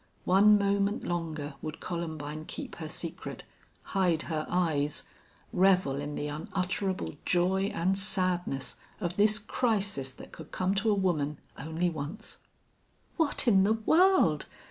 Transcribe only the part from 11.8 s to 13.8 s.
once. "What in the